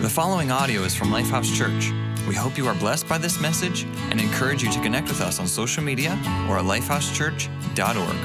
[0.00, 1.92] The following audio is from Lifehouse Church.
[2.26, 5.38] We hope you are blessed by this message and encourage you to connect with us
[5.38, 6.12] on social media
[6.48, 8.16] or at lifehousechurch.org.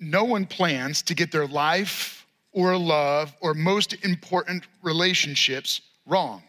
[0.00, 6.42] No one plans to get their life or love or most important relationships wrong.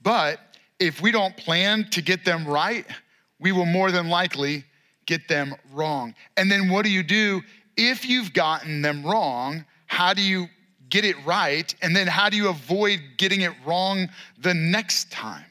[0.00, 0.40] But
[0.80, 2.86] if we don't plan to get them right,
[3.38, 4.64] we will more than likely
[5.04, 6.14] get them wrong.
[6.38, 7.42] And then what do you do
[7.76, 9.66] if you've gotten them wrong?
[9.86, 10.48] How do you
[10.94, 11.74] get it right?
[11.82, 14.08] And then how do you avoid getting it wrong
[14.38, 15.44] the next time?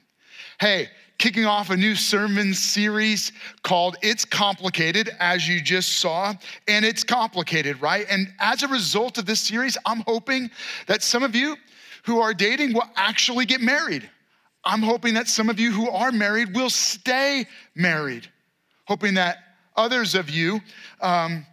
[0.57, 6.33] Hey, kicking off a new sermon series called It's Complicated, as you just saw.
[6.69, 8.05] And it's complicated, right?
[8.09, 10.49] And as a result of this series, I'm hoping
[10.87, 11.57] that some of you
[12.05, 14.09] who are dating will actually get married.
[14.63, 18.29] I'm hoping that some of you who are married will stay married.
[18.85, 19.39] Hoping that
[19.75, 20.61] others of you
[21.01, 21.45] um,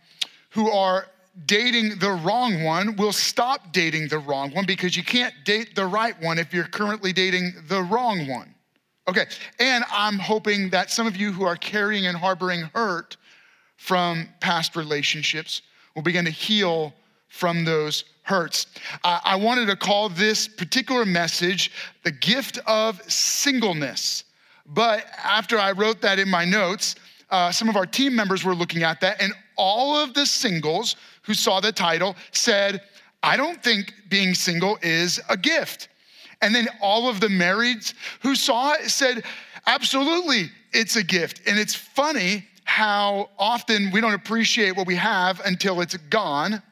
[0.50, 1.06] who are
[1.46, 5.86] dating the wrong one will stop dating the wrong one because you can't date the
[5.86, 8.54] right one if you're currently dating the wrong one.
[9.08, 9.26] Okay,
[9.58, 13.16] and I'm hoping that some of you who are carrying and harboring hurt
[13.76, 15.62] from past relationships
[15.94, 16.92] will begin to heal
[17.28, 18.66] from those hurts.
[19.02, 21.72] I wanted to call this particular message
[22.04, 24.24] the gift of singleness.
[24.66, 26.94] But after I wrote that in my notes,
[27.30, 30.96] uh, some of our team members were looking at that, and all of the singles
[31.22, 32.82] who saw the title said,
[33.22, 35.88] I don't think being single is a gift.
[36.42, 39.24] And then all of the marrieds who saw it said,
[39.66, 41.42] absolutely, it's a gift.
[41.46, 46.62] And it's funny how often we don't appreciate what we have until it's gone.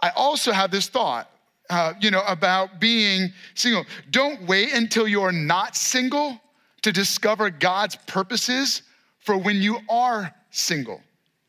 [0.00, 1.30] I also have this thought,
[1.70, 3.84] uh, you know, about being single.
[4.10, 6.40] Don't wait until you're not single
[6.82, 8.82] to discover God's purposes
[9.18, 11.00] for when you are single.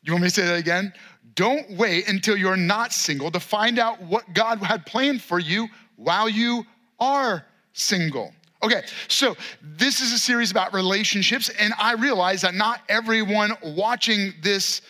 [0.02, 0.92] You want me to say that again?
[1.40, 5.68] Don't wait until you're not single to find out what God had planned for you
[5.96, 6.66] while you
[6.98, 8.34] are single.
[8.62, 14.34] Okay, so this is a series about relationships, and I realize that not everyone watching
[14.42, 14.82] this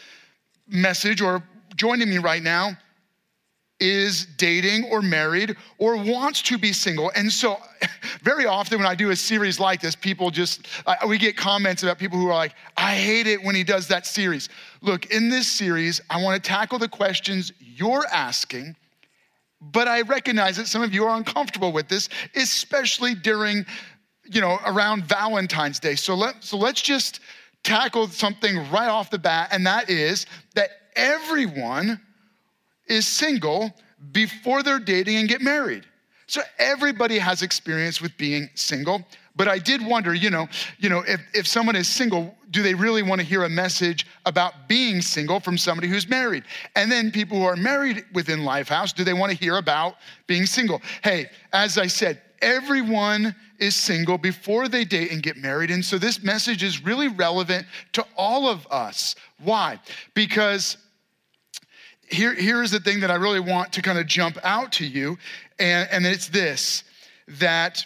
[0.67, 1.41] message or
[1.77, 2.77] joining me right now
[3.81, 7.11] is dating or married or wants to be single.
[7.17, 7.57] And so,
[8.23, 11.83] very often when I do a series like this, people just, uh, we get comments
[11.83, 14.49] about people who are like, I hate it when he does that series.
[14.83, 18.77] Look, in this series, I want to tackle the questions you're asking,
[19.61, 23.65] but I recognize that some of you are uncomfortable with this, especially during,
[24.25, 25.95] you know, around Valentine's Day.
[25.95, 27.21] So, let, so let's just
[27.63, 32.01] tackle something right off the bat, and that is that everyone
[32.91, 33.73] is single
[34.13, 35.85] before they're dating and get married.
[36.27, 39.05] So everybody has experience with being single.
[39.37, 42.75] But I did wonder, you know, you know, if, if someone is single, do they
[42.75, 46.45] really want to hear a message about being single from somebody who's married?
[46.77, 49.97] And then people who are married within Lifehouse, do they want to hear about
[50.27, 50.83] being single?
[51.03, 55.71] Hey, as I said, everyone is single before they date and get married.
[55.71, 59.17] And so this message is really relevant to all of us.
[59.39, 59.79] Why?
[60.15, 60.77] Because
[62.11, 64.87] here, here is the thing that I really want to kind of jump out to
[64.87, 65.19] you,
[65.59, 66.85] and, and it's this
[67.39, 67.85] that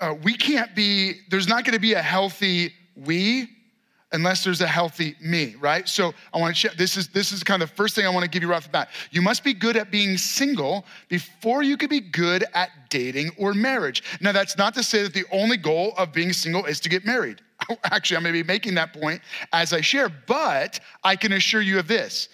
[0.00, 3.48] uh, we can't be, there's not gonna be a healthy we
[4.12, 5.88] unless there's a healthy me, right?
[5.88, 8.10] So I want to share, this is this is kind of the first thing I
[8.10, 8.90] want to give you right off the bat.
[9.10, 13.54] You must be good at being single before you can be good at dating or
[13.54, 14.02] marriage.
[14.20, 17.04] Now that's not to say that the only goal of being single is to get
[17.04, 17.40] married.
[17.84, 19.20] Actually, I'm going to be making that point
[19.52, 22.28] as I share, but I can assure you of this.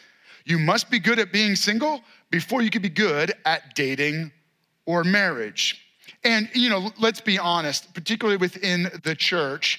[0.48, 2.00] You must be good at being single
[2.30, 4.32] before you can be good at dating
[4.86, 5.84] or marriage.
[6.24, 9.78] And you know, let's be honest, particularly within the church,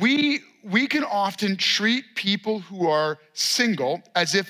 [0.00, 4.48] we we can often treat people who are single as if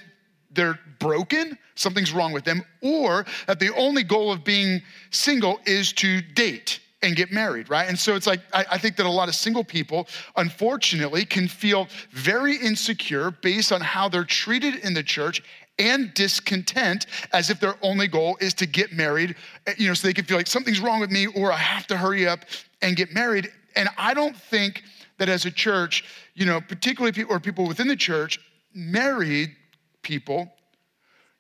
[0.50, 5.94] they're broken, something's wrong with them, or that the only goal of being single is
[5.94, 7.88] to date and get married, right?
[7.88, 11.46] And so it's like, I, I, think that a lot of single people, unfortunately, can
[11.46, 15.42] feel very insecure based on how they're treated in the church
[15.78, 19.36] and discontent as if their only goal is to get married,
[19.66, 21.86] eh, you know, so they can feel like something's wrong with me or I have
[21.88, 22.40] to hurry up
[22.82, 23.48] and get married.
[23.76, 24.82] And I don't think
[25.18, 28.40] that as a church, you know, particularly people or people within the church,
[28.74, 29.50] married
[30.02, 30.52] people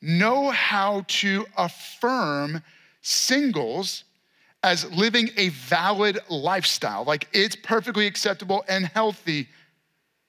[0.00, 2.62] know how to affirm
[3.02, 4.04] singles
[4.62, 7.04] as living a valid lifestyle.
[7.04, 9.48] Like it's perfectly acceptable and healthy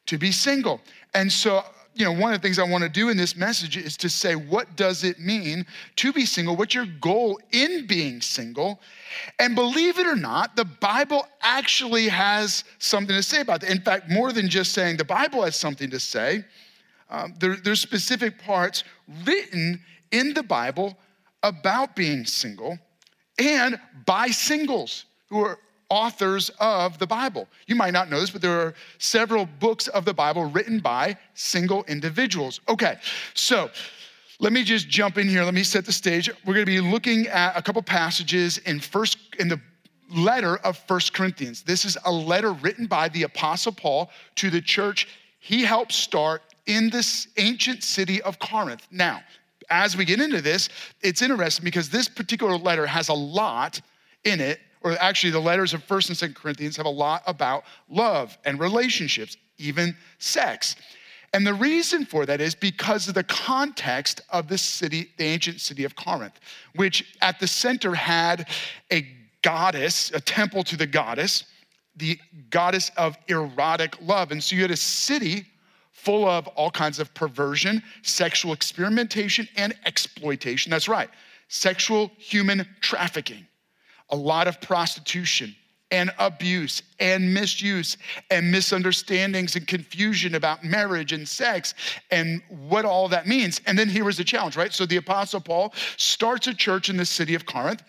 [0.05, 0.81] to be single.
[1.13, 1.63] And so,
[1.95, 4.09] you know, one of the things I want to do in this message is to
[4.09, 5.65] say, what does it mean
[5.97, 6.55] to be single?
[6.55, 8.79] What's your goal in being single?
[9.39, 13.71] And believe it or not, the Bible actually has something to say about that.
[13.71, 16.43] In fact, more than just saying the Bible has something to say,
[17.09, 18.83] um, there, there's specific parts
[19.25, 19.81] written
[20.11, 20.97] in the Bible
[21.41, 22.77] about being single
[23.39, 25.59] and by singles who are
[25.89, 27.47] authors of the Bible.
[27.65, 31.17] You might not know this, but there are several books of the Bible written by
[31.33, 32.61] single individuals.
[32.69, 32.97] Okay,
[33.33, 33.71] so
[34.39, 35.43] let me just jump in here.
[35.43, 36.29] Let me set the stage.
[36.45, 39.59] We're going to be looking at a couple passages in first in the
[40.15, 41.63] letter of First Corinthians.
[41.63, 45.07] This is a letter written by the apostle Paul to the church
[45.39, 48.87] he helped start in this ancient city of Corinth.
[48.91, 49.21] Now,
[49.69, 50.69] as we get into this,
[51.01, 53.81] it's interesting because this particular letter has a lot
[54.23, 57.63] in it or actually the letters of 1st and 2nd Corinthians have a lot about
[57.89, 60.75] love and relationships, even sex.
[61.33, 65.61] And the reason for that is because of the context of the city, the ancient
[65.61, 66.39] city of Corinth,
[66.75, 68.47] which at the center had
[68.91, 69.05] a
[69.41, 71.43] goddess, a temple to the goddess,
[71.95, 72.17] the
[72.49, 74.31] goddess of erotic love.
[74.31, 75.45] And so you had a city
[76.03, 80.69] full of all kinds of perversion, sexual experimentation, and exploitation.
[80.69, 81.09] That's right,
[81.47, 83.45] sexual human trafficking
[84.09, 85.55] a lot of prostitution
[85.91, 87.97] and abuse and misuse
[88.29, 91.73] and misunderstandings and confusion about marriage and sex
[92.11, 93.59] and what all that means.
[93.65, 94.71] And then here was the challenge, right?
[94.71, 97.83] So the Apostle Paul starts a church in the city of Corinth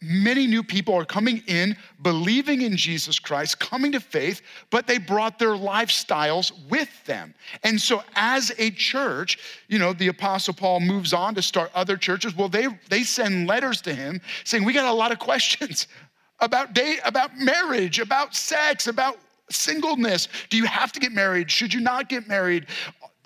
[0.00, 4.98] many new people are coming in, believing in Jesus Christ, coming to faith, but they
[4.98, 7.34] brought their lifestyles with them.
[7.62, 9.38] And so, as a church,
[9.68, 12.34] you know, the Apostle Paul moves on to start other churches.
[12.34, 15.86] Well, they, they send letters to him saying, We got a lot of questions
[16.40, 19.18] about date, about marriage, about sex, about
[19.50, 20.28] singleness.
[20.48, 21.50] Do you have to get married?
[21.50, 22.66] Should you not get married?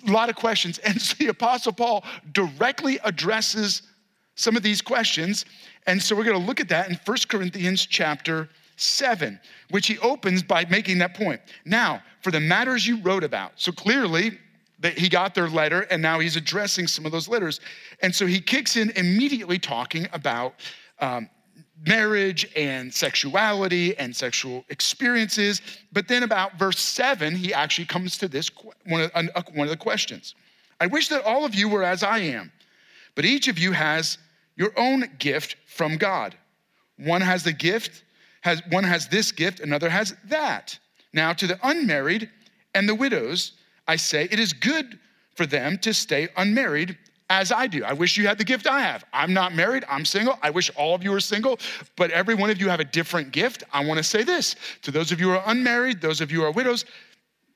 [0.07, 0.77] A lot of questions.
[0.79, 3.83] And so the Apostle Paul directly addresses
[4.35, 5.45] some of these questions.
[5.87, 9.39] And so we're going to look at that in 1 Corinthians chapter 7,
[9.71, 11.41] which he opens by making that point.
[11.65, 13.53] Now, for the matters you wrote about.
[13.55, 14.37] So clearly,
[14.79, 17.59] that he got their letter and now he's addressing some of those letters.
[18.01, 20.55] And so he kicks in immediately talking about
[20.99, 21.29] um,
[21.85, 25.61] marriage and sexuality and sexual experiences.
[25.91, 28.49] But then about verse seven, he actually comes to this
[28.85, 30.35] one of, one of the questions.
[30.79, 32.51] I wish that all of you were as I am,
[33.15, 34.17] but each of you has
[34.55, 36.35] your own gift from God.
[36.97, 38.03] One has the gift,
[38.41, 40.77] has, one has this gift, another has that.
[41.13, 42.29] Now, to the unmarried
[42.73, 43.53] and the widows,
[43.87, 44.99] I say, it is good
[45.35, 46.97] for them to stay unmarried
[47.29, 47.83] as I do.
[47.83, 49.03] I wish you had the gift I have.
[49.11, 50.37] I'm not married, I'm single.
[50.41, 51.59] I wish all of you were single,
[51.95, 53.63] but every one of you have a different gift.
[53.73, 56.41] I want to say this to those of you who are unmarried, those of you
[56.41, 56.85] who are widows,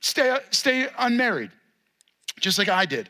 [0.02, 1.52] stay, stay unmarried,
[2.40, 3.10] just like I did.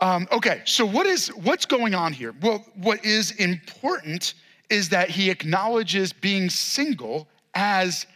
[0.00, 2.34] Um, okay, so what is what's going on here?
[2.40, 4.34] Well, what is important
[4.70, 8.06] is that he acknowledges being single as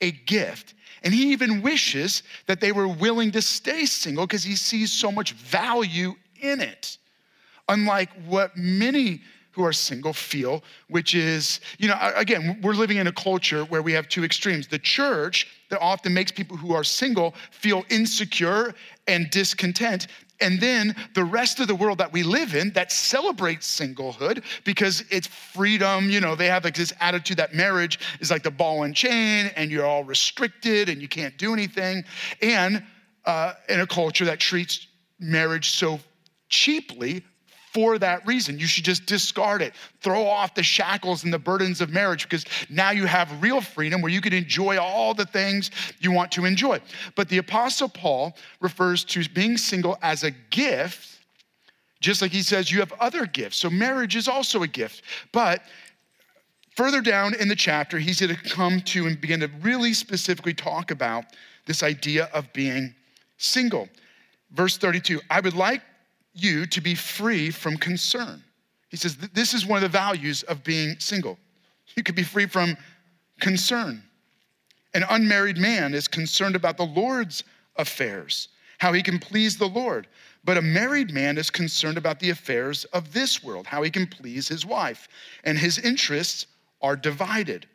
[0.00, 0.74] a gift.
[1.02, 5.10] And he even wishes that they were willing to stay single because he sees so
[5.10, 6.98] much value in it.
[7.68, 13.06] Unlike what many who are single feel, which is, you know, again, we're living in
[13.06, 14.66] a culture where we have two extremes.
[14.66, 18.74] The church that often makes people who are single feel insecure
[19.06, 20.08] and discontent.
[20.40, 25.04] And then the rest of the world that we live in that celebrates singlehood because
[25.10, 26.10] it's freedom.
[26.10, 29.50] You know, they have like this attitude that marriage is like the ball and chain
[29.54, 32.04] and you're all restricted and you can't do anything.
[32.40, 32.82] And
[33.24, 34.88] uh, in a culture that treats
[35.20, 36.00] marriage so
[36.48, 37.22] cheaply,
[37.72, 38.58] for that reason.
[38.58, 39.72] You should just discard it.
[40.00, 44.02] Throw off the shackles and the burdens of marriage because now you have real freedom
[44.02, 46.80] where you can enjoy all the things you want to enjoy.
[47.14, 51.18] But the Apostle Paul refers to being single as a gift,
[52.00, 53.56] just like he says you have other gifts.
[53.56, 55.02] So marriage is also a gift.
[55.32, 55.62] But
[56.76, 60.54] further down in the chapter, he's going to come to and begin to really specifically
[60.54, 61.24] talk about
[61.64, 62.94] this idea of being
[63.38, 63.88] single.
[64.50, 65.80] Verse 32 I would like
[66.34, 68.42] you to be free from concern.
[68.88, 71.38] He says, This is one of the values of being single.
[71.96, 72.76] You could be free from
[73.40, 74.02] concern.
[74.94, 77.44] An unmarried man is concerned about the Lord's
[77.76, 78.48] affairs,
[78.78, 80.06] how he can please the Lord.
[80.44, 84.06] But a married man is concerned about the affairs of this world, how he can
[84.06, 85.08] please his wife.
[85.44, 86.46] And his interests
[86.80, 87.66] are divided.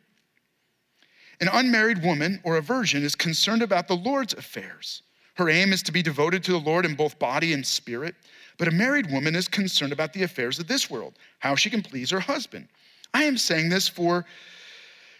[1.40, 5.02] An unmarried woman or a virgin is concerned about the Lord's affairs.
[5.38, 8.16] Her aim is to be devoted to the Lord in both body and spirit.
[8.58, 11.80] But a married woman is concerned about the affairs of this world, how she can
[11.80, 12.66] please her husband.
[13.14, 14.24] I am saying this for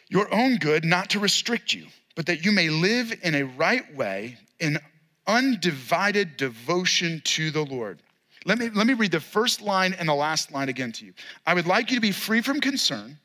[0.08, 3.94] your own good, not to restrict you, but that you may live in a right
[3.94, 4.80] way, in
[5.28, 8.02] undivided devotion to the Lord.
[8.44, 11.12] Let me, let me read the first line and the last line again to you.
[11.46, 13.16] I would like you to be free from concern.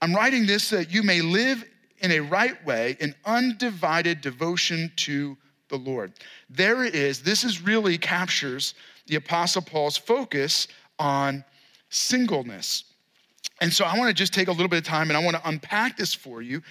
[0.00, 1.62] I'm writing this so that you may live
[1.98, 5.36] in a right way, in undivided devotion to
[5.68, 6.12] the Lord.
[6.50, 7.22] There it is.
[7.22, 8.74] This is really captures
[9.06, 10.68] the Apostle Paul's focus
[10.98, 11.44] on
[11.90, 12.84] singleness.
[13.60, 15.36] And so I want to just take a little bit of time and I want
[15.36, 16.62] to unpack this for you.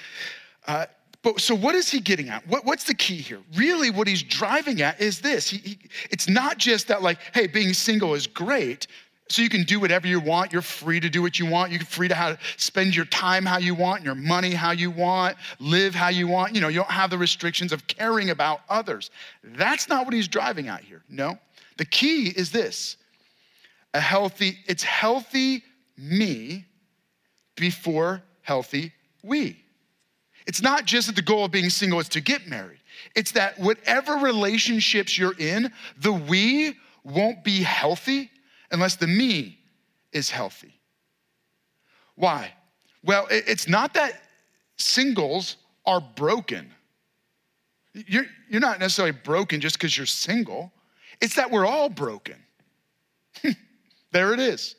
[0.68, 0.86] Uh,
[1.24, 2.46] but so, what is he getting at?
[2.48, 3.40] What, what's the key here?
[3.56, 5.50] Really, what he's driving at is this.
[5.50, 5.80] He, he,
[6.12, 8.88] it's not just that, like, hey, being single is great,
[9.34, 10.54] so you can do whatever you want.
[10.54, 11.72] You're free to do what you want.
[11.72, 15.38] You're free to how, spend your time how you want, your money how you want,
[15.60, 16.54] live how you want.
[16.54, 19.10] You know, you don't have the restrictions of caring about others.
[19.44, 21.02] That's not what he's driving at here.
[21.10, 21.40] No.
[21.78, 22.98] The key is this
[23.96, 25.64] a healthy, it's healthy
[25.98, 26.66] me
[27.56, 29.60] before healthy we.
[30.46, 32.80] It's not just that the goal of being single is to get married.
[33.16, 38.30] It's that whatever relationships you're in, the we won't be healthy
[38.74, 39.60] unless the me
[40.12, 40.74] is healthy.
[42.16, 42.54] Why?
[43.04, 44.22] Well, it's not that
[44.78, 46.74] singles are broken.
[47.94, 50.74] You're, you're not necessarily broken just because you're single,
[51.22, 52.36] it's that we're all broken.
[54.12, 54.76] there it is.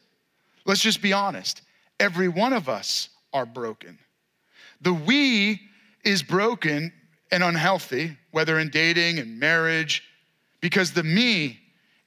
[0.66, 1.62] Let's just be honest.
[2.00, 3.98] Every one of us are broken.
[4.80, 5.60] The we
[6.04, 6.92] is broken
[7.30, 10.02] and unhealthy, whether in dating and marriage,
[10.60, 11.60] because the me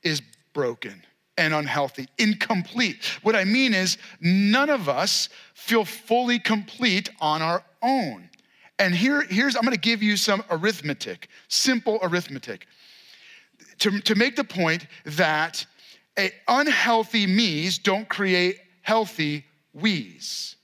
[0.04, 0.22] is
[0.54, 1.04] broken
[1.38, 2.98] and unhealthy, incomplete.
[3.22, 8.30] What I mean is, none of us feel fully complete on our own.
[8.80, 12.68] And here, here's, I'm gonna give you some arithmetic, simple arithmetic,
[13.80, 15.66] to, to make the point that
[16.18, 20.56] a unhealthy me's don't create healthy we's.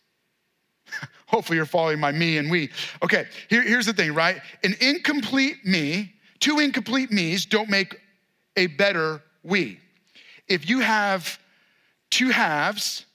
[1.28, 2.70] Hopefully, you're following my me and we.
[3.04, 4.42] Okay, here, here's the thing, right?
[4.64, 8.00] An incomplete me, two incomplete me's don't make
[8.56, 9.80] a better we
[10.48, 11.40] if you have
[12.10, 13.06] two halves,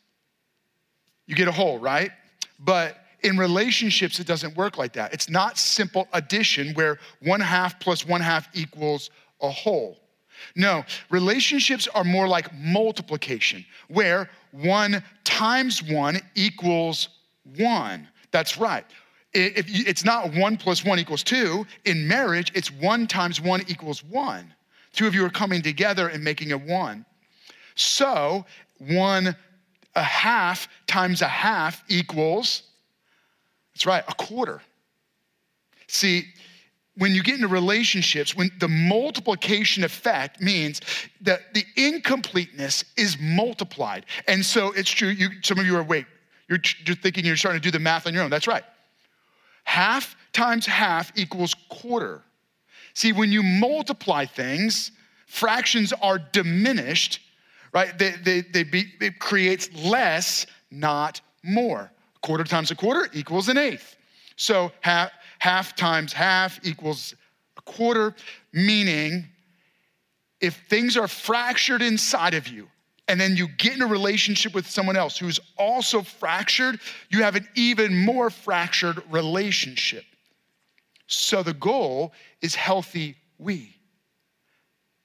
[1.27, 2.11] you get a whole, right?
[2.59, 5.13] But in relationships, it doesn't work like that.
[5.13, 9.99] It's not simple addition where one half plus one half equals a whole.
[10.55, 17.09] No, relationships are more like multiplication, where one times one equals
[17.57, 18.09] one.
[18.31, 18.85] That's right.
[19.35, 24.03] If it's not one plus one equals two, in marriage, it's one times one equals
[24.05, 24.55] one.
[24.93, 27.05] Two of you are coming together and making a one.
[27.79, 28.45] So
[28.79, 29.37] one,
[29.95, 32.63] a half times a half equals,
[33.75, 34.61] that's right, a quarter.
[35.87, 36.25] See,
[36.97, 40.81] when you get into relationships, when the multiplication effect means
[41.21, 44.07] that the incompleteness is multiplied.
[44.27, 46.07] And so it's true, you, some of you are, wait,
[46.49, 48.31] you're, you're thinking you're starting to do the math on your own.
[48.31, 48.65] That's right.
[49.63, 52.23] Half times half equals quarter.
[52.95, 54.91] See, when you multiply things,
[55.27, 57.21] fractions are diminished
[57.73, 57.97] right?
[57.99, 61.91] They, they, they be, it creates less, not more.
[62.17, 63.97] A quarter times a quarter equals an eighth.
[64.37, 67.15] So half, half times half equals
[67.57, 68.15] a quarter,
[68.53, 69.27] meaning
[70.41, 72.69] if things are fractured inside of you,
[73.09, 77.37] and then you get in a relationship with someone else who's also fractured, you have
[77.37, 80.05] an even more fractured relationship.
[81.07, 83.75] So the goal is healthy we.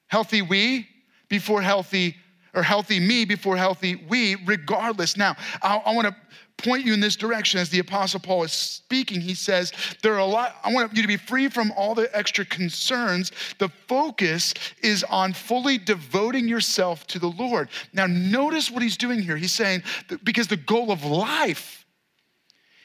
[0.08, 0.86] Healthy we
[1.28, 2.14] before healthy
[2.54, 5.16] or healthy me before healthy we, regardless.
[5.16, 6.16] Now, I, I want to
[6.56, 9.20] point you in this direction as the apostle paul is speaking.
[9.20, 12.08] He says there are a lot i want you to be free from all the
[12.16, 13.32] extra concerns.
[13.58, 17.70] The focus is on fully devoting yourself to the lord.
[17.92, 19.36] Now notice what he's doing here.
[19.36, 19.82] He's saying
[20.22, 21.84] because the goal of life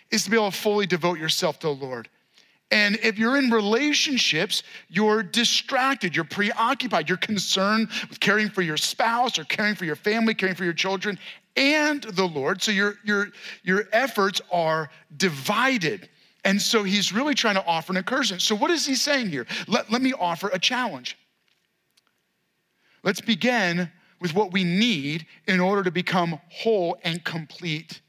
[0.09, 2.09] is to be able to fully devote yourself to the lord
[2.71, 8.77] and if you're in relationships, you're distracted, you're preoccupied, you're concerned with caring for your
[8.77, 11.17] spouse or caring for your family, caring for your children
[11.55, 12.61] and the Lord.
[12.61, 13.29] So your, your,
[13.63, 16.09] your efforts are divided.
[16.45, 18.41] And so he's really trying to offer an encouragement.
[18.41, 19.45] So, what is he saying here?
[19.67, 21.17] Let, let me offer a challenge.
[23.03, 28.01] Let's begin with what we need in order to become whole and complete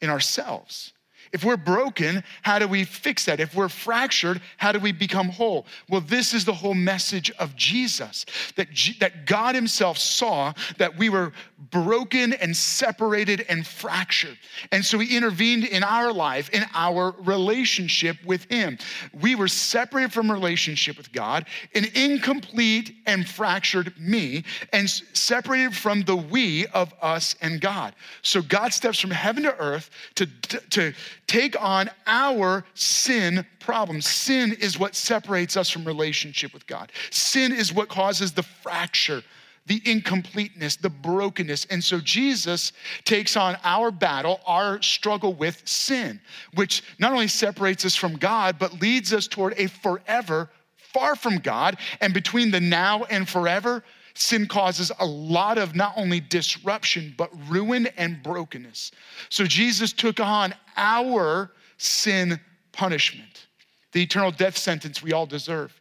[0.00, 0.92] in ourselves.
[1.32, 3.40] If we're broken, how do we fix that?
[3.40, 5.66] If we're fractured, how do we become whole?
[5.88, 10.98] Well, this is the whole message of Jesus that, G- that God Himself saw that
[10.98, 11.32] we were
[11.70, 14.36] broken and separated and fractured.
[14.70, 18.78] And so He intervened in our life, in our relationship with Him.
[19.20, 26.02] We were separated from relationship with God, an incomplete and fractured me, and separated from
[26.02, 27.94] the we of us and God.
[28.22, 30.26] So God steps from heaven to earth to,
[30.70, 30.92] to,
[31.26, 34.06] take on our sin problems.
[34.06, 36.92] Sin is what separates us from relationship with God.
[37.10, 39.22] Sin is what causes the fracture,
[39.66, 41.66] the incompleteness, the brokenness.
[41.66, 42.72] And so Jesus
[43.04, 46.20] takes on our battle, our struggle with sin,
[46.54, 51.38] which not only separates us from God, but leads us toward a forever far from
[51.38, 51.78] God.
[52.00, 57.30] And between the now and forever, sin causes a lot of not only disruption, but
[57.48, 58.90] ruin and brokenness.
[59.28, 62.40] So Jesus took on our sin
[62.72, 63.46] punishment,
[63.92, 65.78] the eternal death sentence we all deserve.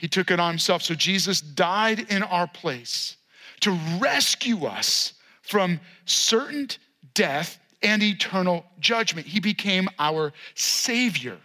[0.00, 0.82] He took it on himself.
[0.82, 3.18] So Jesus died in our place
[3.60, 6.68] to rescue us from certain
[7.12, 9.26] death and eternal judgment.
[9.26, 11.36] He became our Savior.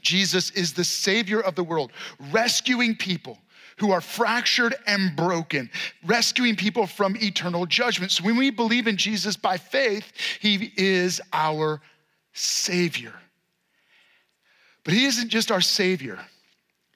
[0.00, 1.92] Jesus is the Savior of the world,
[2.32, 3.38] rescuing people
[3.78, 5.70] who are fractured and broken,
[6.04, 8.10] rescuing people from eternal judgment.
[8.10, 11.80] So when we believe in Jesus by faith, He is our
[12.32, 13.14] Savior.
[14.82, 16.18] But He isn't just our Savior,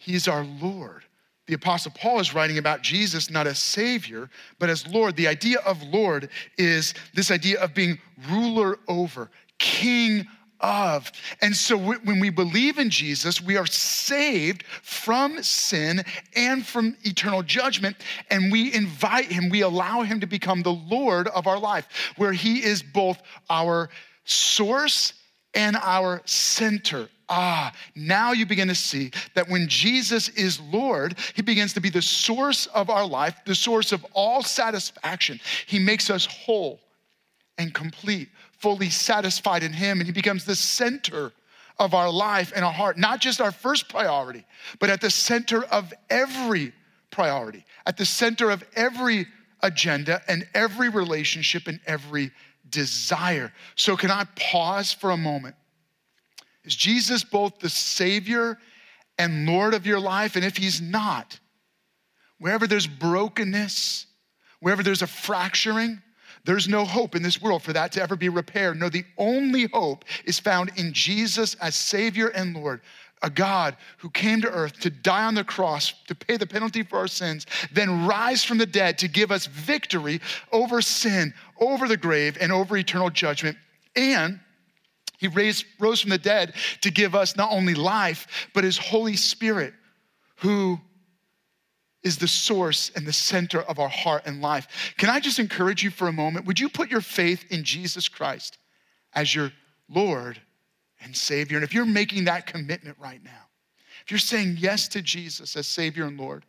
[0.06, 1.02] He is our Lord.
[1.48, 5.16] The Apostle Paul is writing about Jesus not as Savior, but as Lord.
[5.16, 7.98] The idea of Lord is this idea of being
[8.30, 10.28] ruler over, king
[10.60, 11.10] of.
[11.42, 16.04] And so when we believe in Jesus, we are saved from sin
[16.36, 17.96] and from eternal judgment.
[18.30, 22.32] And we invite him, we allow him to become the Lord of our life, where
[22.32, 23.20] he is both
[23.50, 23.90] our
[24.24, 25.14] source
[25.52, 27.08] and our center.
[27.28, 31.90] Ah, now you begin to see that when Jesus is Lord, He begins to be
[31.90, 35.40] the source of our life, the source of all satisfaction.
[35.66, 36.80] He makes us whole
[37.58, 38.28] and complete,
[38.58, 41.32] fully satisfied in Him, and He becomes the center
[41.78, 44.44] of our life and our heart, not just our first priority,
[44.78, 46.72] but at the center of every
[47.10, 49.26] priority, at the center of every
[49.62, 52.30] agenda and every relationship and every
[52.70, 53.52] desire.
[53.74, 55.56] So, can I pause for a moment?
[56.66, 58.58] Is Jesus both the Savior
[59.18, 60.36] and Lord of your life?
[60.36, 61.38] And if He's not,
[62.38, 64.06] wherever there's brokenness,
[64.60, 66.02] wherever there's a fracturing,
[66.44, 68.78] there's no hope in this world for that to ever be repaired.
[68.78, 72.80] No, the only hope is found in Jesus as Savior and Lord,
[73.22, 76.82] a God who came to earth to die on the cross to pay the penalty
[76.82, 80.20] for our sins, then rise from the dead to give us victory
[80.52, 83.56] over sin, over the grave, and over eternal judgment.
[83.96, 84.38] And
[85.18, 89.16] he raised, rose from the dead to give us not only life, but his Holy
[89.16, 89.74] Spirit,
[90.36, 90.80] who
[92.02, 94.94] is the source and the center of our heart and life.
[94.96, 96.46] Can I just encourage you for a moment?
[96.46, 98.58] Would you put your faith in Jesus Christ
[99.12, 99.50] as your
[99.88, 100.40] Lord
[101.00, 101.56] and Savior?
[101.56, 103.48] And if you're making that commitment right now,
[104.04, 106.44] if you're saying yes to Jesus as Savior and Lord,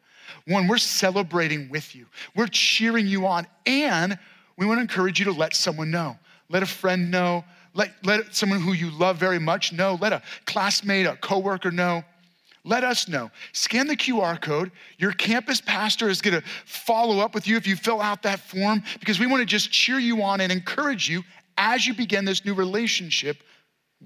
[0.45, 4.19] one, we're celebrating with you, we're cheering you on, and
[4.57, 6.17] we want to encourage you to let someone know.
[6.49, 7.43] Let a friend know,
[7.77, 9.97] let, let someone who you love very much know.
[10.01, 12.03] Let a classmate, a coworker know.
[12.65, 13.29] Let us know.
[13.53, 14.71] Scan the QR code.
[14.97, 18.39] Your campus pastor is going to follow up with you if you fill out that
[18.39, 21.23] form because we want to just cheer you on and encourage you
[21.55, 23.43] as you begin this new relationship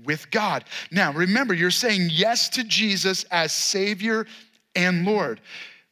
[0.03, 0.65] with God.
[0.91, 4.27] Now, remember, you're saying yes to Jesus as Savior
[4.75, 5.39] and Lord,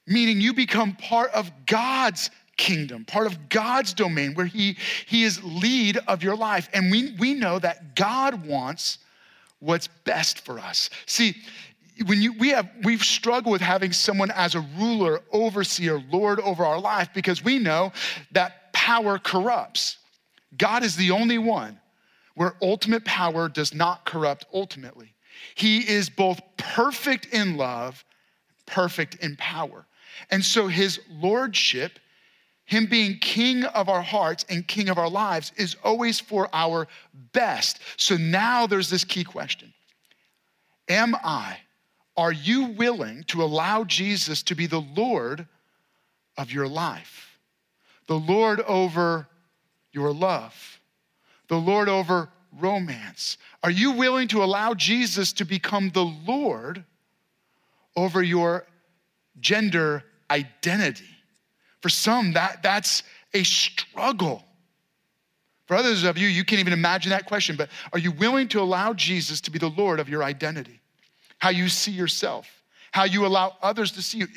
[0.05, 2.29] meaning you become part of God's
[2.60, 6.69] kingdom, part of God's domain where he, he is lead of your life.
[6.74, 9.00] And we, we know that God wants
[9.60, 10.89] what's best for us.
[11.06, 11.36] See,
[12.06, 16.65] when you, we have we've struggled with having someone as a ruler, overseer, lord over
[16.65, 17.93] our life because we know
[18.32, 19.98] that power corrupts.
[20.58, 21.80] God is the only one
[22.36, 25.13] where ultimate power does not corrupt ultimately.
[25.56, 28.04] He is both perfect in love,
[28.65, 29.86] perfect in power.
[30.30, 32.00] And so his lordship
[32.69, 36.88] him being king of our hearts and king of our lives is always for our
[37.34, 37.79] best.
[37.97, 39.73] So now there's this key question
[40.88, 41.58] Am I,
[42.15, 45.47] are you willing to allow Jesus to be the Lord
[46.38, 47.39] of your life?
[48.05, 49.27] The Lord over
[49.91, 50.79] your love,
[51.47, 52.29] the Lord over
[52.60, 53.39] romance.
[53.63, 56.84] Are you willing to allow Jesus to become the Lord
[57.95, 58.67] over your
[59.39, 61.18] gender identity?
[61.81, 64.43] For some, that, that's a struggle.
[65.65, 68.59] For others of you, you can't even imagine that question, but are you willing to
[68.59, 70.81] allow Jesus to be the Lord of your identity?
[71.37, 72.49] How you see yourself,
[72.91, 74.27] how you allow others to see you.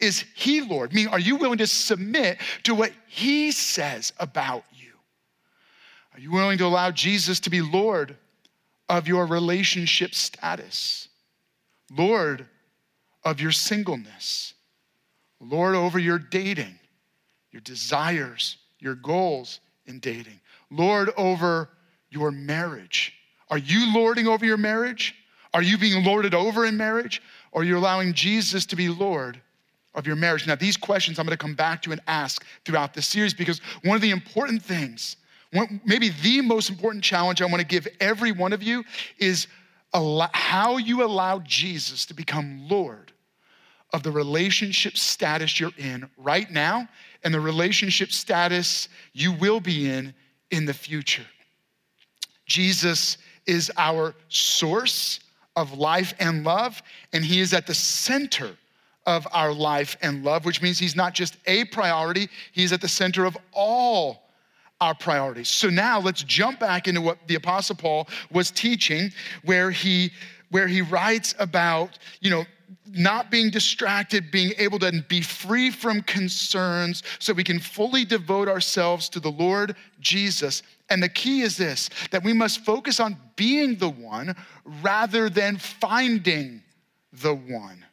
[0.00, 0.90] Is He Lord?
[0.92, 4.92] I mean, are you willing to submit to what He says about you?
[6.12, 8.16] Are you willing to allow Jesus to be Lord
[8.88, 11.08] of your relationship status?
[11.90, 12.46] Lord
[13.24, 14.52] of your singleness?
[15.40, 16.78] Lord over your dating?
[17.52, 20.40] Your desires, your goals in dating.
[20.70, 21.68] Lord over
[22.10, 23.14] your marriage.
[23.50, 25.14] Are you lording over your marriage?
[25.54, 27.22] Are you being lorded over in marriage?
[27.52, 29.40] Or are you allowing Jesus to be Lord
[29.94, 30.46] of your marriage?
[30.46, 33.94] Now, these questions I'm gonna come back to and ask throughout this series because one
[33.94, 35.16] of the important things,
[35.84, 38.84] maybe the most important challenge I wanna give every one of you
[39.18, 39.46] is
[39.92, 43.12] how you allow Jesus to become Lord
[43.92, 46.88] of the relationship status you're in right now
[47.24, 50.14] and the relationship status you will be in
[50.50, 51.26] in the future.
[52.46, 55.20] Jesus is our source
[55.56, 56.82] of life and love,
[57.12, 58.56] and He is at the center
[59.06, 62.88] of our life and love, which means He's not just a priority, He's at the
[62.88, 64.22] center of all
[64.80, 65.48] our priorities.
[65.48, 69.12] So now let's jump back into what the Apostle Paul was teaching,
[69.44, 70.10] where he
[70.50, 72.44] where he writes about, you know,
[72.86, 78.48] not being distracted, being able to be free from concerns so we can fully devote
[78.48, 80.62] ourselves to the Lord Jesus.
[80.90, 84.36] And the key is this that we must focus on being the one
[84.82, 86.62] rather than finding
[87.12, 87.84] the one.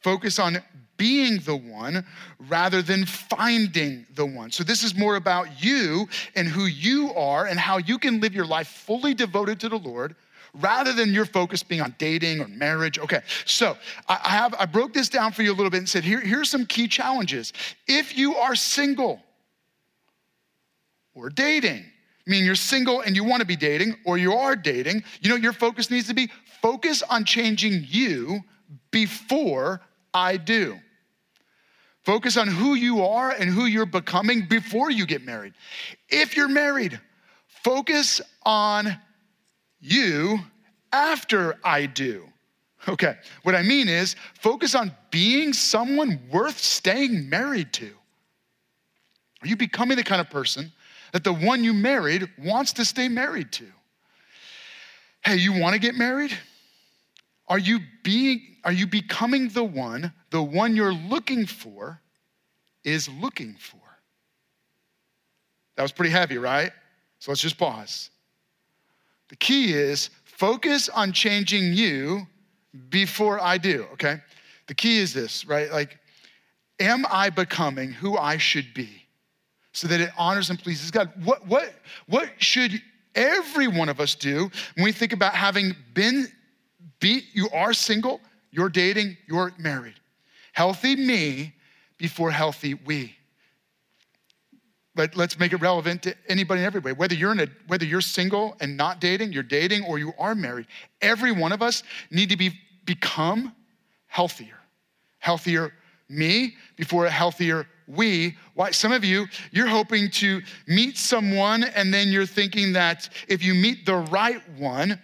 [0.00, 0.58] Focus on
[0.96, 2.04] being the one
[2.48, 4.50] rather than finding the one.
[4.50, 8.34] So, this is more about you and who you are and how you can live
[8.34, 10.14] your life fully devoted to the Lord
[10.54, 12.98] rather than your focus being on dating or marriage.
[12.98, 13.76] Okay, so
[14.08, 16.50] I have I broke this down for you a little bit and said here, here's
[16.50, 17.52] some key challenges.
[17.86, 19.20] If you are single
[21.14, 21.84] or dating,
[22.26, 25.28] I mean you're single and you want to be dating, or you are dating, you
[25.28, 26.30] know your focus needs to be
[26.62, 28.40] focus on changing you
[28.90, 29.80] before
[30.12, 30.78] I do.
[32.04, 35.54] Focus on who you are and who you're becoming before you get married.
[36.10, 37.00] If you're married,
[37.62, 38.96] focus on
[39.84, 40.40] you
[40.92, 42.26] after I do.
[42.86, 47.90] Okay, what I mean is focus on being someone worth staying married to.
[49.42, 50.72] Are you becoming the kind of person
[51.12, 53.66] that the one you married wants to stay married to?
[55.24, 56.36] Hey, you want to get married?
[57.48, 62.00] Are you being are you becoming the one the one you're looking for
[62.84, 63.80] is looking for?
[65.76, 66.72] That was pretty heavy, right?
[67.18, 68.10] So let's just pause.
[69.28, 72.26] The key is focus on changing you
[72.88, 74.20] before I do, okay?
[74.66, 75.70] The key is this, right?
[75.70, 75.98] Like,
[76.80, 78.88] am I becoming who I should be
[79.72, 81.12] so that it honors and pleases God?
[81.24, 81.72] What, what,
[82.06, 82.80] what should
[83.14, 86.26] every one of us do when we think about having been,
[87.00, 89.94] be, you are single, you're dating, you're married?
[90.52, 91.54] Healthy me
[91.98, 93.14] before healthy we
[94.94, 96.94] but let's make it relevant to anybody and everybody.
[96.94, 100.34] Whether you're in a, whether you're single and not dating, you're dating, or you are
[100.34, 100.66] married,
[101.02, 102.52] every one of us need to be
[102.84, 103.54] become
[104.06, 104.58] healthier.
[105.18, 105.72] Healthier
[106.08, 108.36] me before a healthier we.
[108.54, 113.42] Why some of you, you're hoping to meet someone, and then you're thinking that if
[113.42, 115.00] you meet the right one,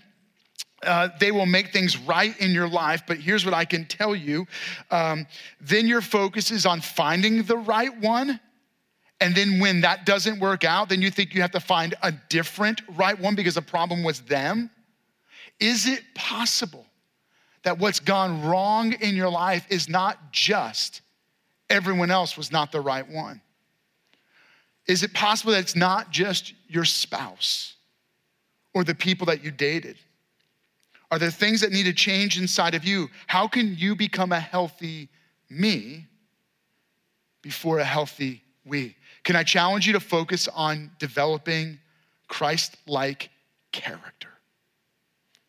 [0.82, 3.02] uh, they will make things right in your life.
[3.06, 4.46] But here's what I can tell you
[4.90, 5.26] um,
[5.60, 8.40] then your focus is on finding the right one
[9.20, 12.12] and then when that doesn't work out, then you think you have to find a
[12.30, 14.70] different right one because the problem was them?
[15.58, 16.86] Is it possible
[17.62, 21.02] that what's gone wrong in your life is not just
[21.68, 23.42] everyone else was not the right one?
[24.86, 27.74] Is it possible that it's not just your spouse
[28.72, 29.98] or the people that you dated?
[31.10, 33.08] Are there things that need to change inside of you?
[33.26, 35.10] How can you become a healthy
[35.50, 36.06] me
[37.42, 38.96] before a healthy we?
[39.24, 41.78] Can I challenge you to focus on developing
[42.28, 43.30] Christ like
[43.72, 44.28] character?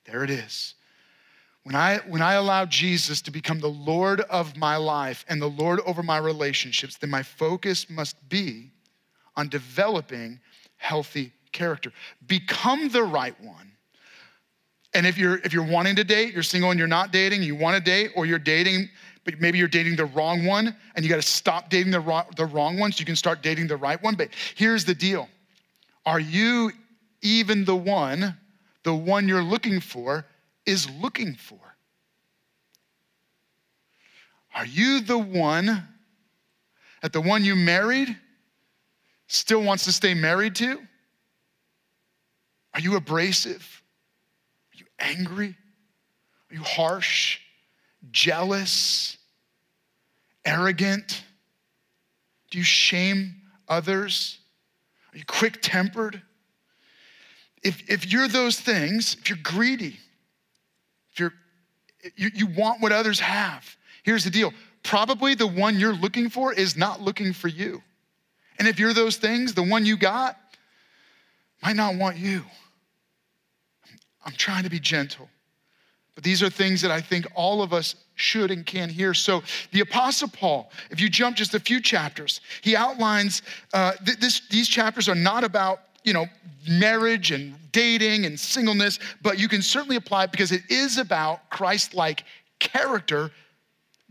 [0.06, 0.76] There it is.
[1.64, 5.48] When I, when I allow Jesus to become the Lord of my life and the
[5.48, 8.72] Lord over my relationships, then my focus must be
[9.36, 10.40] on developing
[10.78, 11.94] healthy character.
[12.26, 13.72] Become the right one.
[14.94, 17.56] And if you're if you're wanting to date, you're single and you're not dating, you
[17.56, 18.90] want to date, or you're dating
[19.24, 22.26] but maybe you're dating the wrong one and you got to stop dating the wrong,
[22.36, 24.16] the wrong one so you can start dating the right one.
[24.16, 25.30] But here's the deal
[26.06, 26.72] Are you
[27.22, 28.38] even the one,
[28.84, 30.26] the one you're looking for
[30.66, 31.60] is looking for?
[34.54, 35.88] Are you the one
[37.02, 38.18] that the one you married
[39.28, 40.80] still wants to stay married to?
[42.74, 43.84] Are you abrasive?
[44.74, 45.56] Are you angry?
[46.50, 47.40] Are you harsh?
[48.10, 49.18] Jealous,
[50.46, 51.24] arrogant?
[52.50, 53.36] Do you shame
[53.68, 54.40] others?
[55.14, 56.22] Are you quick tempered?
[57.64, 60.00] If, if you're those things, if you're greedy,
[61.12, 61.34] if you're,
[62.16, 66.52] you, you want what others have, here's the deal probably the one you're looking for
[66.52, 67.84] is not looking for you.
[68.58, 70.38] And if you're those things, the one you got
[71.62, 72.44] might not want you.
[74.26, 75.30] I'm trying to be gentle.
[76.16, 79.14] But these are things that I think all of us should and can hear.
[79.14, 83.42] So, the Apostle Paul, if you jump just a few chapters, he outlines
[83.74, 86.26] uh, th- this, these chapters are not about you know
[86.68, 91.50] marriage and dating and singleness, but you can certainly apply it because it is about
[91.50, 92.24] Christ-like
[92.60, 93.32] character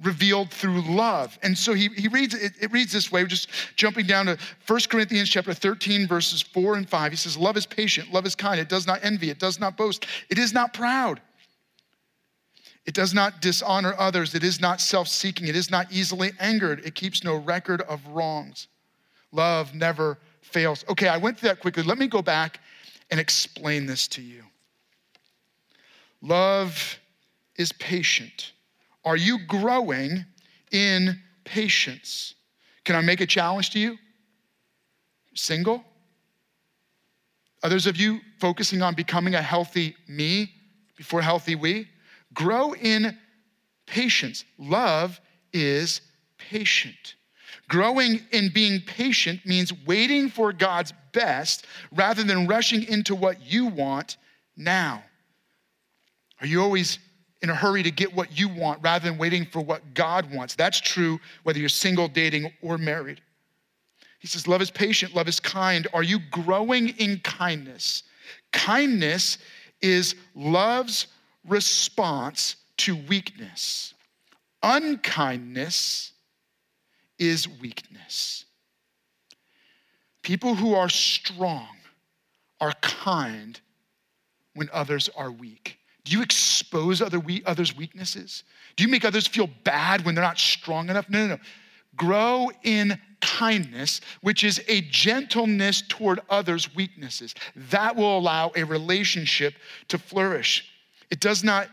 [0.02, 1.38] revealed through love.
[1.42, 4.80] And so he, he reads it, it reads this way, just jumping down to 1
[4.88, 7.12] Corinthians chapter 13, verses 4 and 5.
[7.12, 9.76] He says, Love is patient, love is kind, it does not envy, it does not
[9.76, 11.20] boast, it is not proud.
[12.86, 14.34] It does not dishonor others.
[14.34, 15.46] It is not self seeking.
[15.46, 16.80] It is not easily angered.
[16.84, 18.68] It keeps no record of wrongs.
[19.32, 20.84] Love never fails.
[20.88, 21.82] Okay, I went through that quickly.
[21.82, 22.60] Let me go back
[23.10, 24.44] and explain this to you.
[26.22, 26.98] Love
[27.56, 28.52] is patient.
[29.04, 30.24] Are you growing
[30.72, 32.34] in patience?
[32.84, 33.98] Can I make a challenge to you?
[35.34, 35.84] Single?
[37.62, 40.50] Others of you focusing on becoming a healthy me
[40.96, 41.88] before healthy we?
[42.34, 43.18] Grow in
[43.86, 44.44] patience.
[44.58, 45.20] Love
[45.52, 46.00] is
[46.38, 47.14] patient.
[47.68, 53.66] Growing in being patient means waiting for God's best rather than rushing into what you
[53.66, 54.16] want
[54.56, 55.02] now.
[56.40, 56.98] Are you always
[57.42, 60.54] in a hurry to get what you want rather than waiting for what God wants?
[60.54, 63.20] That's true whether you're single, dating, or married.
[64.18, 65.86] He says, Love is patient, love is kind.
[65.92, 68.02] Are you growing in kindness?
[68.52, 69.38] Kindness
[69.80, 71.06] is love's
[71.46, 73.94] response to weakness.
[74.62, 76.12] Unkindness
[77.18, 78.44] is weakness.
[80.22, 81.68] People who are strong
[82.61, 83.61] are kind
[84.55, 85.79] when others are weak.
[86.05, 88.44] Do you expose other we- others' weaknesses?
[88.76, 91.09] Do you make others feel bad when they're not strong enough?
[91.09, 91.40] No, no, no.
[91.96, 97.35] Grow in kindness, which is a gentleness toward others' weaknesses.
[97.55, 99.55] That will allow a relationship
[99.88, 100.66] to flourish.
[101.10, 101.68] It does not,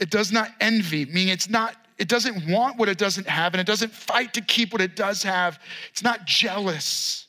[0.00, 3.60] it does not envy, meaning it's not, it doesn't want what it doesn't have, and
[3.60, 5.58] it doesn't fight to keep what it does have.
[5.90, 7.26] It's not jealous.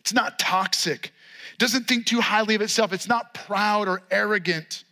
[0.00, 1.12] It's not toxic.
[1.52, 2.92] It doesn't think too highly of itself.
[2.92, 4.84] It's not proud or arrogant.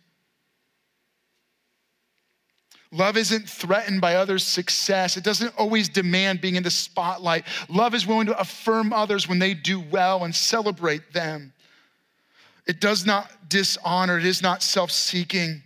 [2.91, 5.17] Love isn't threatened by others' success.
[5.17, 7.45] It doesn't always demand being in the spotlight.
[7.67, 11.51] Love is willing to affirm others when they do well and celebrate them.
[12.67, 15.61] It does not dishonor, it is not self seeking.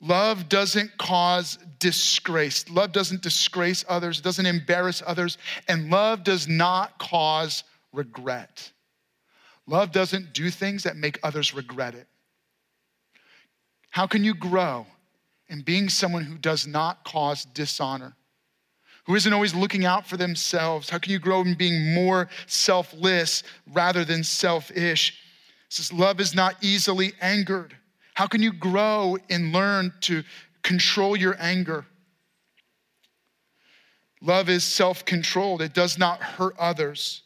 [0.00, 2.68] Love doesn't cause disgrace.
[2.70, 5.36] Love doesn't disgrace others, it doesn't embarrass others,
[5.68, 8.72] and love does not cause regret.
[9.66, 12.06] Love doesn't do things that make others regret it.
[13.90, 14.86] How can you grow
[15.48, 18.14] in being someone who does not cause dishonor?
[19.04, 20.88] Who isn't always looking out for themselves?
[20.88, 25.19] How can you grow in being more selfless rather than selfish?
[25.70, 27.76] Says, Love is not easily angered.
[28.14, 30.22] How can you grow and learn to
[30.62, 31.86] control your anger?
[34.20, 37.22] Love is self controlled, it does not hurt others.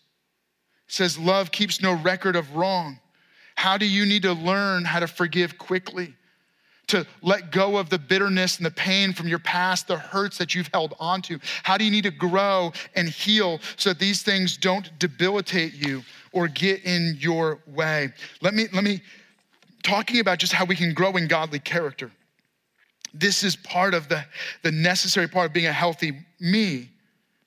[0.86, 3.00] It says, Love keeps no record of wrong.
[3.56, 6.14] How do you need to learn how to forgive quickly?
[6.88, 10.54] To let go of the bitterness and the pain from your past, the hurts that
[10.54, 11.38] you've held onto?
[11.62, 16.02] How do you need to grow and heal so that these things don't debilitate you?
[16.34, 18.12] Or get in your way.
[18.42, 19.00] Let me, let me,
[19.82, 22.10] talking about just how we can grow in godly character.
[23.14, 24.24] This is part of the,
[24.62, 26.90] the necessary part of being a healthy me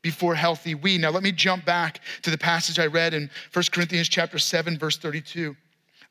[0.02, 0.98] before healthy we.
[0.98, 4.80] Now let me jump back to the passage I read in 1 Corinthians chapter 7,
[4.80, 5.56] verse 32.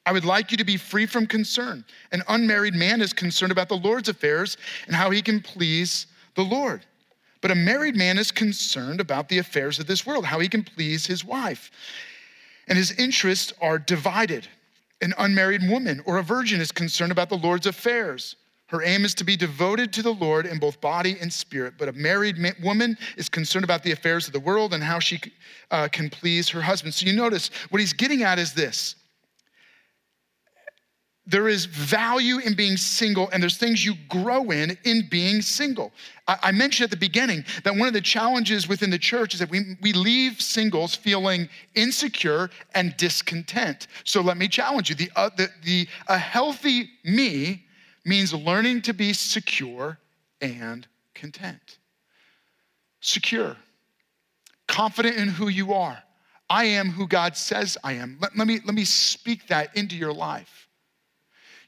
[0.04, 1.84] I would like you to be free from concern.
[2.12, 6.44] An unmarried man is concerned about the Lord's affairs and how he can please the
[6.44, 6.84] Lord.
[7.40, 10.62] But a married man is concerned about the affairs of this world, how he can
[10.62, 11.70] please his wife
[12.68, 14.48] and his interests are divided.
[15.00, 18.36] An unmarried woman or a virgin is concerned about the Lord's affairs.
[18.68, 21.74] Her aim is to be devoted to the Lord in both body and spirit.
[21.78, 25.20] But a married woman is concerned about the affairs of the world and how she
[25.70, 26.92] uh, can please her husband.
[26.94, 28.96] So you notice what he's getting at is this
[31.26, 35.92] there is value in being single, and there's things you grow in in being single.
[36.28, 39.40] I, I, mentioned at the beginning that one of the challenges within the church is
[39.40, 43.88] that we, we leave singles feeling insecure and discontent.
[44.04, 44.94] So let me challenge you.
[44.94, 47.64] The, uh, the, the, a healthy me
[48.04, 49.98] means learning to be secure
[50.40, 51.78] and content.
[53.00, 53.56] Secure,
[54.68, 56.00] confident in who you are.
[56.48, 58.18] I am who God says I am.
[58.20, 60.65] Let, let, me, let me speak that into your life.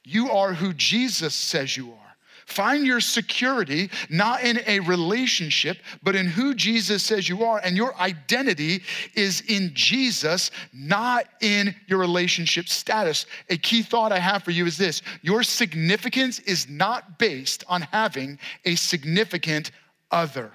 [0.04, 2.08] You are who Jesus says you are.
[2.48, 7.58] Find your security not in a relationship, but in who Jesus says you are.
[7.58, 8.82] And your identity
[9.14, 13.26] is in Jesus, not in your relationship status.
[13.50, 17.82] A key thought I have for you is this your significance is not based on
[17.82, 19.70] having a significant
[20.10, 20.50] other.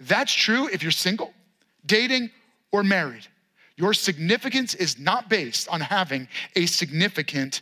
[0.00, 1.34] That's true if you're single,
[1.84, 2.30] dating,
[2.72, 3.26] or married.
[3.76, 7.60] Your significance is not based on having a significant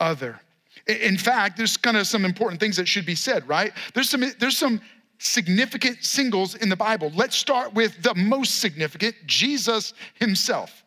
[0.00, 0.40] other.
[0.86, 3.72] In fact, there's kind of some important things that should be said, right?
[3.94, 4.80] There's some, there's some
[5.18, 7.10] significant singles in the Bible.
[7.14, 10.84] Let's start with the most significant Jesus himself.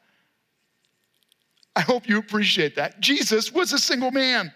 [1.75, 2.99] I hope you appreciate that.
[2.99, 4.53] Jesus was a single man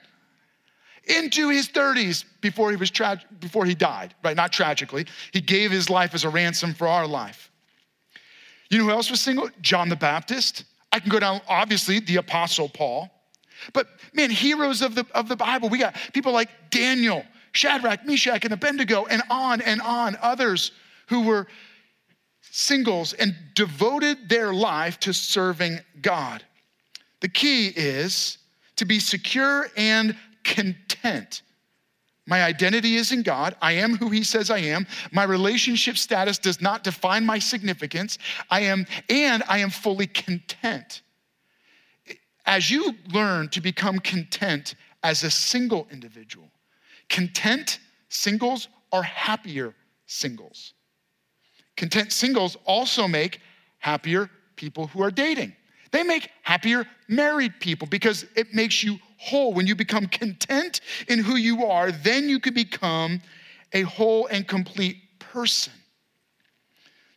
[1.05, 4.35] into his 30s before he was tra- before he died, right?
[4.35, 5.05] Not tragically.
[5.31, 7.51] He gave his life as a ransom for our life.
[8.69, 9.49] You know who else was single?
[9.61, 10.65] John the Baptist.
[10.91, 13.09] I can go down, obviously, the Apostle Paul.
[13.71, 17.23] But man, heroes of the, of the Bible, we got people like Daniel,
[17.53, 20.71] Shadrach, Meshach, and Abednego, and on and on, others
[21.07, 21.47] who were
[22.41, 26.43] singles and devoted their life to serving God.
[27.21, 28.37] The key is
[28.75, 31.41] to be secure and content.
[32.25, 33.55] My identity is in God.
[33.61, 34.87] I am who He says I am.
[35.11, 38.17] My relationship status does not define my significance.
[38.49, 41.01] I am, and I am fully content.
[42.45, 46.49] As you learn to become content as a single individual,
[47.09, 47.79] content
[48.09, 49.73] singles are happier
[50.05, 50.73] singles.
[51.75, 53.39] Content singles also make
[53.79, 55.55] happier people who are dating.
[55.91, 59.53] They make happier married people because it makes you whole.
[59.53, 63.21] When you become content in who you are, then you can become
[63.73, 65.73] a whole and complete person.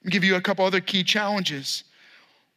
[0.00, 1.84] Let me give you a couple other key challenges.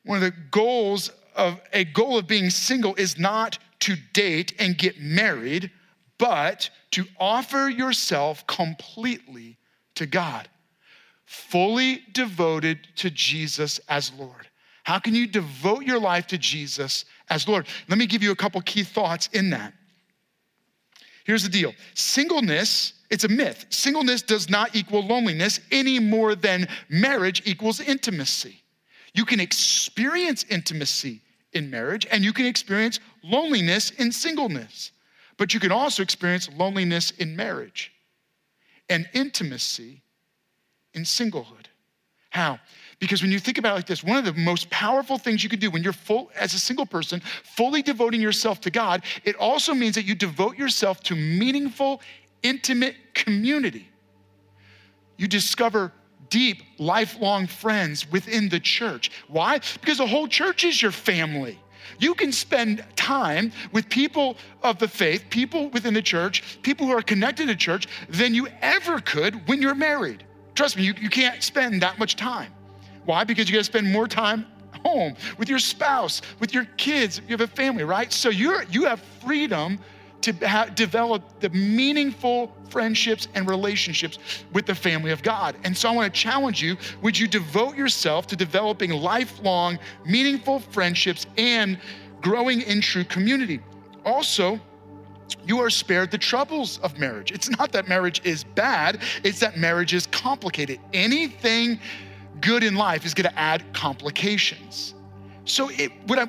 [0.03, 4.78] One of the goals of a goal of being single is not to date and
[4.78, 5.71] get married,
[6.17, 9.58] but to offer yourself completely
[9.95, 10.49] to God,
[11.25, 14.49] fully devoted to Jesus as Lord.
[14.84, 17.67] How can you devote your life to Jesus as Lord?
[17.88, 19.73] Let me give you a couple key thoughts in that.
[21.23, 23.65] Here's the deal singleness, it's a myth.
[23.69, 28.62] Singleness does not equal loneliness any more than marriage equals intimacy.
[29.13, 31.21] You can experience intimacy
[31.53, 34.91] in marriage and you can experience loneliness in singleness,
[35.38, 37.91] but you can also experience loneliness in marriage
[38.89, 40.01] and intimacy
[40.93, 41.65] in singlehood.
[42.31, 42.59] How?
[42.99, 45.49] Because when you think about it like this, one of the most powerful things you
[45.49, 49.35] could do when you're full, as a single person, fully devoting yourself to God, it
[49.38, 52.01] also means that you devote yourself to meaningful,
[52.43, 53.89] intimate community.
[55.17, 55.91] You discover
[56.29, 59.11] deep, lifelong friends within the church.
[59.27, 59.59] Why?
[59.81, 61.59] Because the whole church is your family.
[61.97, 66.93] You can spend time with people of the faith, people within the church, people who
[66.93, 70.23] are connected to church, than you ever could when you're married.
[70.55, 72.53] Trust me, you, you can't spend that much time.
[73.05, 73.23] Why?
[73.23, 74.45] Because you got to spend more time
[74.85, 77.21] home with your spouse, with your kids.
[77.27, 78.11] You have a family, right?
[78.11, 79.79] So you're you have freedom
[80.21, 84.19] to develop the meaningful friendships and relationships
[84.53, 85.55] with the family of God.
[85.63, 90.60] And so I want to challenge you would you devote yourself to developing lifelong, meaningful
[90.60, 91.79] friendships and
[92.21, 93.62] growing in true community?
[94.05, 94.60] Also,
[95.45, 97.32] you are spared the troubles of marriage.
[97.32, 100.79] It's not that marriage is bad, it's that marriage is complicated.
[100.93, 101.79] Anything
[102.41, 104.95] good in life is going to add complications.
[105.45, 106.27] So it, what I,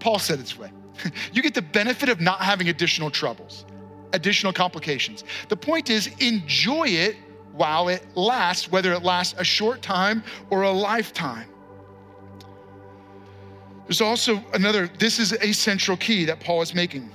[0.00, 0.70] Paul said it this way
[1.32, 3.64] you get the benefit of not having additional troubles,
[4.12, 5.24] additional complications.
[5.48, 7.16] The point is, enjoy it
[7.52, 11.48] while it lasts, whether it lasts a short time or a lifetime.
[13.86, 17.10] There's also another, this is a central key that Paul is making.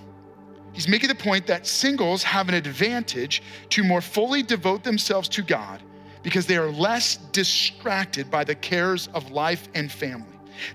[0.74, 5.44] He's making the point that singles have an advantage to more fully devote themselves to
[5.44, 5.84] God
[6.24, 10.26] because they are less distracted by the cares of life and family.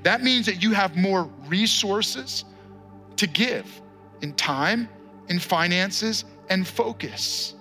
[0.05, 2.45] That means that you have more resources
[3.19, 3.83] to give
[4.23, 4.89] in time,
[5.29, 7.55] in finances, and focus.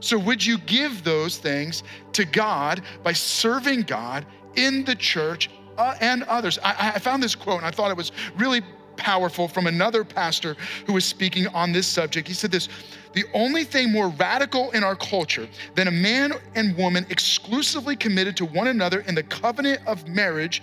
[0.00, 1.84] So, would you give those things
[2.14, 6.58] to God by serving God in the church uh, and others?
[6.64, 8.62] I, I found this quote and I thought it was really
[8.96, 12.26] powerful from another pastor who was speaking on this subject.
[12.26, 12.68] He said this
[13.12, 18.36] The only thing more radical in our culture than a man and woman exclusively committed
[18.38, 20.62] to one another in the covenant of marriage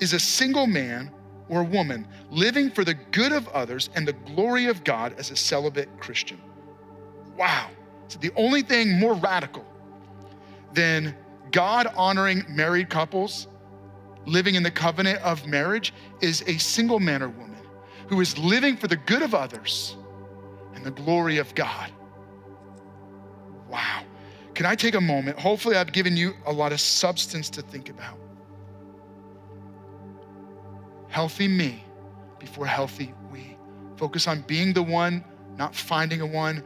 [0.00, 1.10] is a single man
[1.48, 5.36] or woman living for the good of others and the glory of God as a
[5.36, 6.40] celibate Christian.
[7.36, 7.70] Wow.
[8.08, 9.64] So the only thing more radical
[10.72, 11.16] than
[11.52, 13.48] God honoring married couples
[14.26, 17.56] living in the covenant of marriage is a single man or woman
[18.08, 19.96] who is living for the good of others
[20.74, 21.90] and the glory of God.
[23.68, 24.02] Wow.
[24.54, 25.38] Can I take a moment?
[25.38, 28.18] Hopefully, I've given you a lot of substance to think about.
[31.08, 31.84] Healthy me
[32.38, 33.56] before healthy we.
[33.96, 35.24] Focus on being the one,
[35.56, 36.62] not finding a one,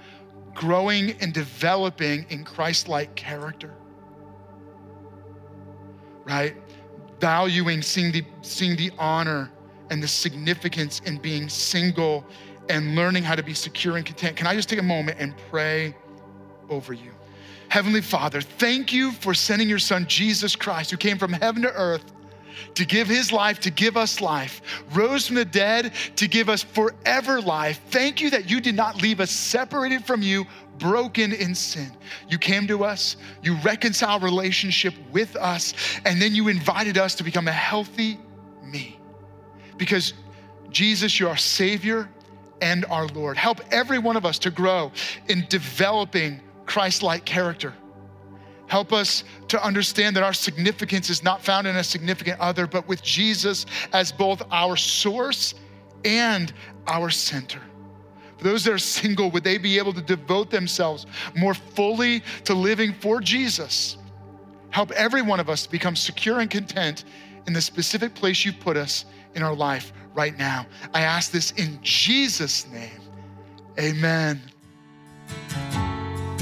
[0.55, 3.75] growing and developing in Christ like character.
[6.25, 6.57] Right?
[7.21, 9.51] valuing seeing the, seeing the honor
[9.91, 12.25] and the significance in being single
[12.69, 15.35] and learning how to be secure and content, can I just take a moment and
[15.51, 15.95] pray
[16.69, 17.13] over you?
[17.69, 21.73] Heavenly Father, thank you for sending your son, Jesus Christ, who came from heaven to
[21.73, 22.13] earth
[22.75, 24.61] to give his life, to give us life,
[24.93, 27.81] rose from the dead to give us forever life.
[27.89, 30.47] Thank you that you did not leave us separated from you,
[30.79, 31.91] broken in sin.
[32.29, 35.75] You came to us, you reconciled relationship with us,
[36.05, 38.19] and then you invited us to become a healthy
[38.65, 38.99] me.
[39.77, 40.15] Because
[40.71, 42.09] Jesus, you're our Savior
[42.63, 43.37] and our Lord.
[43.37, 44.93] Help every one of us to grow
[45.29, 47.75] in developing Christ like character
[48.71, 52.87] Help us to understand that our significance is not found in a significant other, but
[52.87, 55.57] with Jesus as both our source
[56.05, 56.53] and
[56.87, 57.61] our center.
[58.39, 62.55] For those that are single, would they be able to devote themselves more fully to
[62.55, 63.99] living for Jesus?
[64.71, 67.07] Help every one of us become secure and content
[67.49, 69.05] in the specific place you've put us
[69.35, 70.65] in our life right now.
[70.95, 73.01] I ask this in Jesus' name.
[73.81, 74.41] Amen.